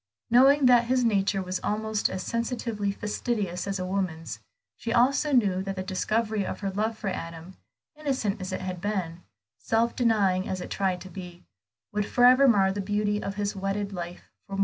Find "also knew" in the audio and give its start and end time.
4.91-5.61